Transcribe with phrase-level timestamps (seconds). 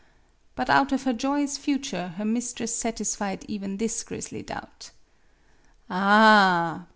[0.55, 4.89] But out of her joyous future her mistress satisfied even this grisly doubt."
[5.91, 6.87] Ah h h!